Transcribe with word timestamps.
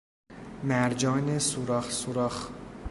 مرجان 0.63 1.39
سوراخ 1.39 1.89
سوراخ 1.89 2.49